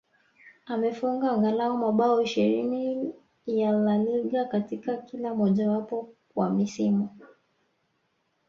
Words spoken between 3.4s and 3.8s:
ya